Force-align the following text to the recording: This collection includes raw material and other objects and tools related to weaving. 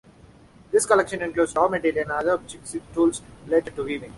This 0.71 0.87
collection 0.87 1.21
includes 1.21 1.55
raw 1.55 1.67
material 1.67 2.01
and 2.09 2.11
other 2.13 2.31
objects 2.31 2.73
and 2.73 2.81
tools 2.91 3.21
related 3.45 3.75
to 3.75 3.83
weaving. 3.83 4.09